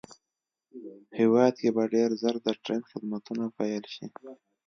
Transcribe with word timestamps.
هېواد 1.19 1.53
کې 1.61 1.69
به 1.75 1.83
ډېر 1.93 2.09
زر 2.21 2.35
د 2.45 2.47
ټرېن 2.63 2.81
خدمتونه 2.91 3.45
پېل 3.57 3.83
شي 3.95 4.05